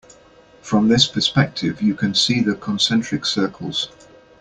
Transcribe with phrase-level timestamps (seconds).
[0.63, 3.89] From this perspective you can see the concentric circles.